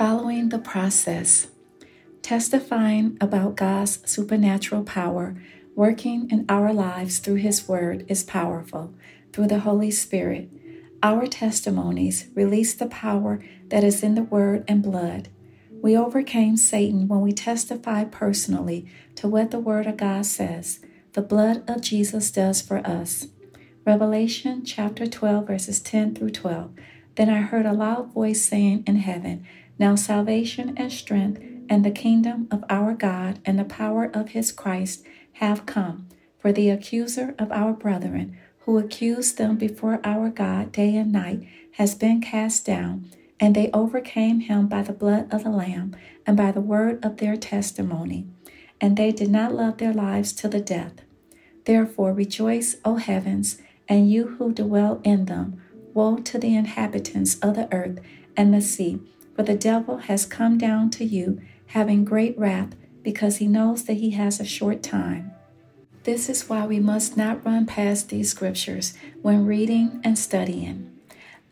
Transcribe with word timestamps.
Following 0.00 0.48
the 0.48 0.58
process, 0.58 1.48
testifying 2.22 3.18
about 3.20 3.54
God's 3.54 4.00
supernatural 4.10 4.82
power 4.82 5.36
working 5.74 6.30
in 6.30 6.46
our 6.48 6.72
lives 6.72 7.18
through 7.18 7.34
His 7.34 7.68
Word 7.68 8.06
is 8.08 8.24
powerful 8.24 8.94
through 9.30 9.48
the 9.48 9.58
Holy 9.58 9.90
Spirit. 9.90 10.50
Our 11.02 11.26
testimonies 11.26 12.28
release 12.34 12.72
the 12.72 12.86
power 12.86 13.44
that 13.68 13.84
is 13.84 14.02
in 14.02 14.14
the 14.14 14.22
Word 14.22 14.64
and 14.66 14.82
blood. 14.82 15.28
We 15.82 15.94
overcame 15.94 16.56
Satan 16.56 17.06
when 17.06 17.20
we 17.20 17.32
testified 17.32 18.10
personally 18.10 18.90
to 19.16 19.28
what 19.28 19.50
the 19.50 19.60
Word 19.60 19.86
of 19.86 19.98
God 19.98 20.24
says, 20.24 20.80
the 21.12 21.20
blood 21.20 21.62
of 21.68 21.82
Jesus 21.82 22.30
does 22.30 22.62
for 22.62 22.78
us. 22.86 23.26
Revelation 23.84 24.64
chapter 24.64 25.06
12, 25.06 25.46
verses 25.46 25.78
10 25.78 26.14
through 26.14 26.30
12. 26.30 26.72
Then 27.20 27.28
I 27.28 27.42
heard 27.42 27.66
a 27.66 27.74
loud 27.74 28.14
voice 28.14 28.40
saying 28.40 28.84
in 28.86 28.96
heaven, 28.96 29.44
Now 29.78 29.94
salvation 29.94 30.72
and 30.78 30.90
strength 30.90 31.42
and 31.68 31.84
the 31.84 31.90
kingdom 31.90 32.48
of 32.50 32.64
our 32.70 32.94
God 32.94 33.40
and 33.44 33.58
the 33.58 33.64
power 33.64 34.10
of 34.14 34.30
his 34.30 34.50
Christ 34.50 35.04
have 35.32 35.66
come. 35.66 36.08
For 36.38 36.50
the 36.50 36.70
accuser 36.70 37.34
of 37.38 37.52
our 37.52 37.74
brethren, 37.74 38.38
who 38.60 38.78
accused 38.78 39.36
them 39.36 39.58
before 39.58 40.00
our 40.02 40.30
God 40.30 40.72
day 40.72 40.96
and 40.96 41.12
night, 41.12 41.46
has 41.72 41.94
been 41.94 42.22
cast 42.22 42.64
down, 42.64 43.04
and 43.38 43.54
they 43.54 43.70
overcame 43.74 44.40
him 44.40 44.66
by 44.66 44.80
the 44.80 44.94
blood 44.94 45.30
of 45.30 45.44
the 45.44 45.50
Lamb 45.50 45.94
and 46.26 46.38
by 46.38 46.50
the 46.50 46.62
word 46.62 47.04
of 47.04 47.18
their 47.18 47.36
testimony. 47.36 48.28
And 48.80 48.96
they 48.96 49.12
did 49.12 49.30
not 49.30 49.54
love 49.54 49.76
their 49.76 49.92
lives 49.92 50.32
to 50.32 50.48
the 50.48 50.60
death. 50.60 51.02
Therefore 51.66 52.14
rejoice, 52.14 52.76
O 52.82 52.96
heavens, 52.96 53.60
and 53.90 54.10
you 54.10 54.36
who 54.38 54.54
dwell 54.54 55.02
in 55.04 55.26
them. 55.26 55.60
Woe 55.94 56.16
to 56.16 56.38
the 56.38 56.54
inhabitants 56.54 57.38
of 57.40 57.56
the 57.56 57.72
earth 57.74 58.00
and 58.36 58.54
the 58.54 58.60
sea, 58.60 59.00
for 59.34 59.42
the 59.42 59.56
devil 59.56 59.98
has 59.98 60.26
come 60.26 60.58
down 60.58 60.90
to 60.90 61.04
you, 61.04 61.40
having 61.68 62.04
great 62.04 62.38
wrath, 62.38 62.74
because 63.02 63.38
he 63.38 63.46
knows 63.46 63.84
that 63.84 63.94
he 63.94 64.10
has 64.10 64.38
a 64.40 64.44
short 64.44 64.82
time. 64.82 65.32
This 66.04 66.28
is 66.28 66.48
why 66.48 66.66
we 66.66 66.80
must 66.80 67.16
not 67.16 67.44
run 67.44 67.66
past 67.66 68.08
these 68.08 68.30
scriptures 68.30 68.94
when 69.22 69.46
reading 69.46 70.00
and 70.02 70.18
studying. 70.18 70.90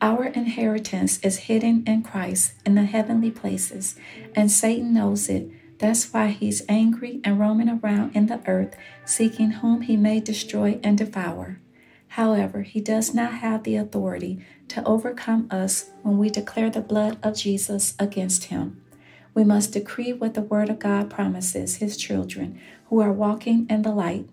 Our 0.00 0.24
inheritance 0.24 1.18
is 1.20 1.38
hidden 1.38 1.82
in 1.86 2.02
Christ 2.02 2.54
in 2.64 2.74
the 2.74 2.84
heavenly 2.84 3.30
places, 3.30 3.96
and 4.34 4.50
Satan 4.50 4.94
knows 4.94 5.28
it. 5.28 5.50
That's 5.78 6.12
why 6.12 6.28
he's 6.28 6.62
angry 6.68 7.20
and 7.24 7.38
roaming 7.38 7.68
around 7.68 8.16
in 8.16 8.26
the 8.26 8.40
earth, 8.46 8.76
seeking 9.04 9.50
whom 9.52 9.82
he 9.82 9.96
may 9.96 10.20
destroy 10.20 10.80
and 10.82 10.96
devour. 10.96 11.60
However, 12.08 12.62
he 12.62 12.80
does 12.80 13.14
not 13.14 13.34
have 13.34 13.62
the 13.62 13.76
authority 13.76 14.44
to 14.68 14.84
overcome 14.84 15.48
us 15.50 15.90
when 16.02 16.18
we 16.18 16.30
declare 16.30 16.70
the 16.70 16.80
blood 16.80 17.18
of 17.22 17.36
Jesus 17.36 17.94
against 17.98 18.44
him. 18.44 18.82
We 19.38 19.44
must 19.44 19.72
decree 19.72 20.12
what 20.12 20.34
the 20.34 20.42
Word 20.42 20.68
of 20.68 20.80
God 20.80 21.10
promises 21.10 21.76
His 21.76 21.96
children 21.96 22.58
who 22.86 23.00
are 23.00 23.12
walking 23.12 23.68
in 23.70 23.82
the 23.82 23.92
light. 23.92 24.28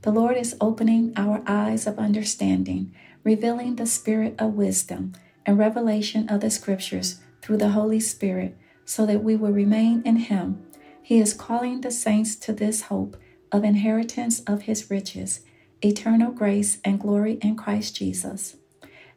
The 0.00 0.10
Lord 0.10 0.38
is 0.38 0.56
opening 0.58 1.12
our 1.16 1.42
eyes 1.46 1.86
of 1.86 1.98
understanding, 1.98 2.94
revealing 3.24 3.76
the 3.76 3.84
spirit 3.84 4.34
of 4.38 4.54
wisdom 4.54 5.12
and 5.44 5.58
revelation 5.58 6.30
of 6.30 6.40
the 6.40 6.48
Scriptures 6.48 7.20
through 7.42 7.58
the 7.58 7.72
Holy 7.72 8.00
Spirit 8.00 8.56
so 8.86 9.04
that 9.04 9.22
we 9.22 9.36
will 9.36 9.52
remain 9.52 10.00
in 10.06 10.16
Him. 10.16 10.64
He 11.02 11.18
is 11.18 11.34
calling 11.34 11.82
the 11.82 11.90
saints 11.90 12.34
to 12.36 12.54
this 12.54 12.82
hope 12.82 13.18
of 13.52 13.64
inheritance 13.64 14.40
of 14.44 14.62
His 14.62 14.90
riches 14.90 15.40
eternal 15.82 16.30
grace 16.30 16.78
and 16.84 17.00
glory 17.00 17.38
in 17.42 17.56
Christ 17.56 17.96
Jesus. 17.96 18.56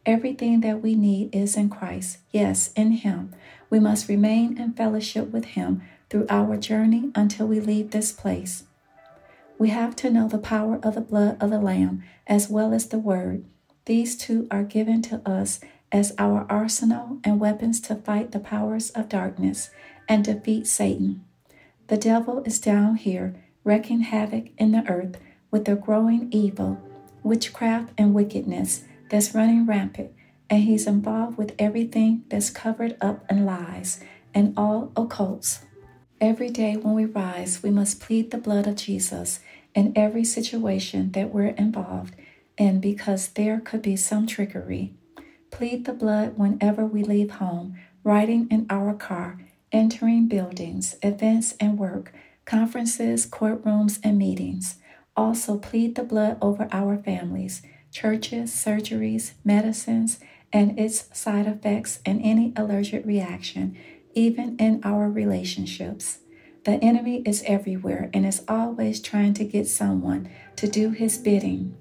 Everything 0.05 0.61
that 0.61 0.81
we 0.81 0.95
need 0.95 1.33
is 1.35 1.55
in 1.55 1.69
Christ, 1.69 2.19
yes, 2.31 2.71
in 2.73 2.91
Him. 2.91 3.33
We 3.69 3.79
must 3.79 4.09
remain 4.09 4.57
in 4.57 4.73
fellowship 4.73 5.31
with 5.31 5.45
Him 5.45 5.81
through 6.09 6.25
our 6.29 6.57
journey 6.57 7.11
until 7.15 7.47
we 7.47 7.59
leave 7.59 7.91
this 7.91 8.11
place. 8.11 8.63
We 9.59 9.69
have 9.69 9.95
to 9.97 10.09
know 10.09 10.27
the 10.27 10.39
power 10.39 10.79
of 10.81 10.95
the 10.95 11.01
blood 11.01 11.37
of 11.39 11.51
the 11.51 11.59
Lamb 11.59 12.03
as 12.25 12.49
well 12.49 12.73
as 12.73 12.87
the 12.87 12.97
Word. 12.97 13.45
These 13.85 14.17
two 14.17 14.47
are 14.49 14.63
given 14.63 15.01
to 15.03 15.21
us 15.27 15.59
as 15.91 16.13
our 16.17 16.47
arsenal 16.49 17.19
and 17.23 17.39
weapons 17.39 17.79
to 17.81 17.95
fight 17.95 18.31
the 18.31 18.39
powers 18.39 18.89
of 18.91 19.09
darkness 19.09 19.69
and 20.09 20.23
defeat 20.23 20.65
Satan. 20.65 21.23
The 21.87 21.97
devil 21.97 22.41
is 22.43 22.59
down 22.59 22.95
here 22.95 23.35
wreaking 23.63 24.01
havoc 24.01 24.47
in 24.57 24.71
the 24.71 24.87
earth 24.89 25.17
with 25.51 25.65
the 25.65 25.75
growing 25.75 26.27
evil, 26.31 26.81
witchcraft, 27.21 27.91
and 27.97 28.13
wickedness 28.13 28.85
that's 29.09 29.35
running 29.35 29.65
rampant, 29.65 30.11
and 30.49 30.63
he's 30.63 30.87
involved 30.87 31.37
with 31.37 31.53
everything 31.59 32.23
that's 32.29 32.49
covered 32.49 32.97
up 33.01 33.23
in 33.29 33.45
lies 33.45 34.01
and 34.33 34.53
all 34.57 34.91
occults. 34.95 35.59
Every 36.19 36.49
day 36.49 36.77
when 36.77 36.93
we 36.95 37.05
rise, 37.05 37.61
we 37.61 37.69
must 37.69 37.99
plead 37.99 38.31
the 38.31 38.37
blood 38.37 38.67
of 38.67 38.75
Jesus 38.75 39.39
in 39.73 39.93
every 39.95 40.23
situation 40.23 41.11
that 41.11 41.33
we're 41.33 41.55
involved 41.57 42.15
in 42.57 42.79
because 42.79 43.29
there 43.29 43.59
could 43.59 43.81
be 43.81 43.95
some 43.95 44.27
trickery. 44.27 44.93
Plead 45.49 45.85
the 45.85 45.93
blood 45.93 46.37
whenever 46.37 46.85
we 46.85 47.03
leave 47.03 47.31
home, 47.31 47.75
riding 48.03 48.47
in 48.49 48.65
our 48.69 48.93
car, 48.93 49.39
entering 49.71 50.27
buildings, 50.27 50.95
events, 51.01 51.55
and 51.59 51.77
work, 51.77 52.13
conferences, 52.45 53.25
courtrooms, 53.25 53.99
and 54.03 54.17
meetings. 54.17 54.75
Also, 55.15 55.57
plead 55.57 55.95
the 55.95 56.03
blood 56.03 56.37
over 56.41 56.67
our 56.71 56.97
families, 56.97 57.61
churches, 57.91 58.51
surgeries, 58.51 59.33
medicines, 59.43 60.19
and 60.53 60.79
its 60.79 61.05
side 61.17 61.47
effects, 61.47 61.99
and 62.05 62.21
any 62.23 62.53
allergic 62.55 63.05
reaction, 63.05 63.77
even 64.13 64.55
in 64.57 64.81
our 64.83 65.09
relationships. 65.09 66.19
The 66.63 66.73
enemy 66.83 67.23
is 67.25 67.43
everywhere 67.47 68.09
and 68.13 68.25
is 68.25 68.43
always 68.47 69.01
trying 69.01 69.33
to 69.35 69.45
get 69.45 69.67
someone 69.67 70.29
to 70.57 70.67
do 70.67 70.91
his 70.91 71.17
bidding. 71.17 71.75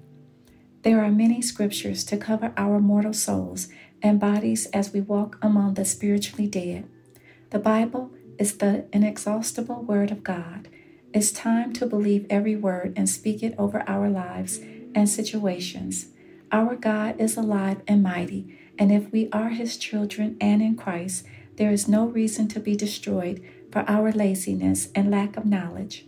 There 0.81 1.03
are 1.03 1.11
many 1.11 1.41
scriptures 1.41 2.03
to 2.05 2.17
cover 2.17 2.51
our 2.57 2.79
mortal 2.79 3.13
souls 3.13 3.67
and 4.01 4.19
bodies 4.19 4.65
as 4.67 4.91
we 4.91 5.01
walk 5.01 5.37
among 5.41 5.75
the 5.75 5.85
spiritually 5.85 6.47
dead. 6.47 6.89
The 7.51 7.59
Bible 7.59 8.11
is 8.39 8.57
the 8.57 8.85
inexhaustible 8.91 9.83
Word 9.83 10.09
of 10.09 10.23
God 10.23 10.67
it's 11.13 11.31
time 11.31 11.73
to 11.73 11.85
believe 11.85 12.25
every 12.29 12.55
word 12.55 12.93
and 12.95 13.09
speak 13.09 13.43
it 13.43 13.53
over 13.57 13.83
our 13.87 14.09
lives 14.09 14.59
and 14.95 15.09
situations. 15.09 16.07
Our 16.51 16.75
God 16.75 17.19
is 17.19 17.35
alive 17.35 17.81
and 17.87 18.01
mighty, 18.01 18.57
and 18.79 18.91
if 18.91 19.11
we 19.11 19.29
are 19.31 19.49
His 19.49 19.77
children 19.77 20.37
and 20.39 20.61
in 20.61 20.75
Christ, 20.75 21.25
there 21.57 21.71
is 21.71 21.87
no 21.87 22.05
reason 22.05 22.47
to 22.49 22.59
be 22.59 22.75
destroyed 22.75 23.43
for 23.71 23.83
our 23.89 24.11
laziness 24.11 24.89
and 24.95 25.11
lack 25.11 25.35
of 25.35 25.45
knowledge. 25.45 26.05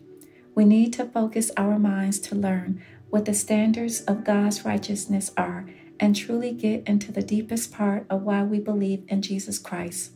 We 0.55 0.65
need 0.65 0.93
to 0.93 1.05
focus 1.05 1.51
our 1.57 1.77
minds 1.77 2.19
to 2.19 2.35
learn 2.35 2.81
what 3.09 3.25
the 3.25 3.33
standards 3.33 4.01
of 4.01 4.23
God's 4.23 4.63
righteousness 4.63 5.31
are 5.35 5.65
and 5.99 6.15
truly 6.15 6.51
get 6.51 6.87
into 6.87 7.11
the 7.11 7.21
deepest 7.21 7.71
part 7.71 8.05
of 8.09 8.23
why 8.23 8.43
we 8.43 8.59
believe 8.59 9.03
in 9.07 9.21
Jesus 9.21 9.59
Christ, 9.59 10.11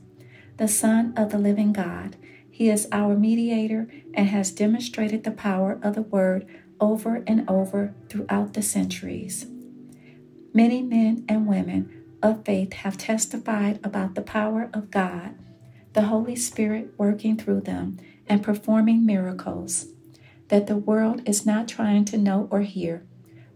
the 0.58 0.68
Son 0.68 1.14
of 1.18 1.32
the 1.32 1.38
living 1.38 1.74
God 1.74 2.16
he 2.58 2.72
is 2.72 2.88
our 2.92 3.16
mediator 3.16 3.88
and 4.16 4.30
has 4.30 4.50
demonstrated 4.50 5.24
the 5.24 5.30
power 5.30 5.80
of 5.84 5.94
the 5.94 6.02
Word 6.02 6.44
over 6.80 7.24
and 7.28 7.48
over 7.48 7.94
throughout 8.10 8.56
the 8.56 8.64
centuries. 8.64 9.46
Many 10.56 10.82
men 10.82 11.24
and 11.30 11.46
women 11.46 12.18
of 12.24 12.44
faith 12.46 12.74
have 12.74 12.98
testified 12.98 13.80
about 13.84 14.16
the 14.16 14.24
power 14.24 14.72
of 14.74 14.90
God, 14.90 15.36
the 15.94 16.08
Holy 16.08 16.36
Spirit 16.36 16.96
working 16.98 17.38
through 17.38 17.62
them 17.62 18.00
and 18.26 18.42
performing 18.42 19.06
miracles 19.06 19.90
that 20.48 20.66
the 20.66 20.78
world 20.78 21.22
is 21.30 21.46
not 21.46 21.68
trying 21.68 22.06
to 22.06 22.18
know 22.18 22.48
or 22.50 22.62
hear. 22.62 23.06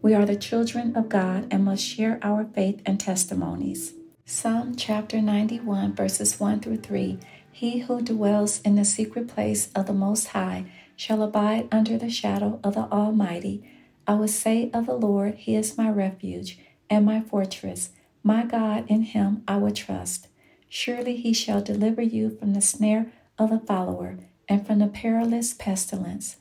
We 0.03 0.13
are 0.13 0.25
the 0.25 0.35
children 0.35 0.95
of 0.95 1.09
God 1.09 1.47
and 1.50 1.66
must 1.66 1.83
share 1.83 2.19
our 2.22 2.45
faith 2.45 2.83
and 2.85 3.00
testimonies. 3.00 3.95
Psalm 4.28 4.75
chapter 4.75 5.19
91, 5.23 5.95
verses 5.95 6.39
1 6.39 6.59
through 6.59 6.78
3 6.78 7.18
he 7.51 7.79
who 7.79 8.01
dwells 8.01 8.62
in 8.62 8.75
the 8.75 8.86
secret 8.86 9.27
place 9.27 9.71
of 9.74 9.86
the 9.86 9.94
Most 9.94 10.27
High 10.30 10.71
shall 10.95 11.21
abide 11.21 11.68
under 11.71 11.98
the 11.98 12.09
shadow 12.09 12.59
of 12.63 12.75
the 12.75 12.88
Almighty. 12.92 13.63
I 14.07 14.13
will 14.13 14.27
say 14.27 14.71
of 14.74 14.86
the 14.86 14.94
Lord, 14.94 15.36
He 15.36 15.56
is 15.56 15.77
my 15.77 15.89
refuge 15.89 16.57
and 16.89 17.06
my 17.06 17.21
fortress. 17.21 17.89
My 18.24 18.45
God, 18.45 18.86
in 18.88 19.03
Him 19.03 19.44
I 19.48 19.57
will 19.57 19.71
trust. 19.71 20.27
Surely 20.69 21.18
He 21.18 21.33
shall 21.33 21.62
deliver 21.62 22.01
you 22.01 22.30
from 22.30 22.53
the 22.53 22.62
snare 22.62 23.12
of 23.38 23.50
the 23.50 23.59
follower 23.59 24.18
and 24.48 24.65
from 24.65 24.80
the 24.80 24.88
perilous 24.88 25.53
pestilence. 25.53 26.38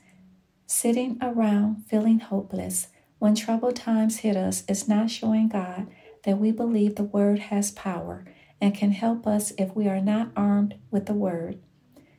Sitting 0.65 1.17
around 1.21 1.85
feeling 1.87 2.19
hopeless 2.19 2.87
when 3.19 3.35
troubled 3.35 3.75
times 3.75 4.17
hit 4.17 4.37
us 4.37 4.63
is 4.67 4.87
not 4.87 5.09
showing 5.09 5.49
God 5.49 5.87
that 6.23 6.39
we 6.39 6.51
believe 6.51 6.95
the 6.95 7.03
Word 7.03 7.39
has 7.39 7.71
power 7.71 8.25
and 8.61 8.75
can 8.75 8.91
help 8.91 9.25
us 9.25 9.51
if 9.57 9.75
we 9.75 9.87
are 9.87 9.99
not 9.99 10.31
armed 10.35 10.75
with 10.91 11.07
the 11.07 11.13
word. 11.13 11.59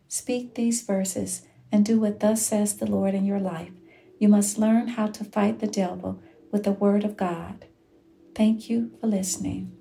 Speak 0.09 0.55
these 0.55 0.83
verses 0.83 1.43
and 1.71 1.85
do 1.85 2.01
what 2.01 2.21
thus 2.21 2.45
says 2.45 2.77
the 2.77 2.91
Lord 2.91 3.15
in 3.15 3.25
your 3.25 3.41
life. 3.41 3.73
You 4.19 4.29
must 4.29 4.59
learn 4.59 4.89
how 4.89 5.07
to 5.07 5.25
fight 5.25 5.61
the 5.61 5.67
devil 5.67 6.21
with 6.51 6.65
the 6.65 6.73
word 6.73 7.05
of 7.05 7.17
God. 7.17 7.67
Thank 8.35 8.69
you 8.69 8.91
for 9.01 9.07
listening. 9.07 9.73